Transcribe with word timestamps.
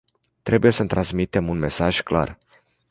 Trebuie 0.43 0.71
să 0.71 0.85
transmitem 0.85 1.49
un 1.49 1.57
mesaj 1.59 2.01
clar. 2.01 2.37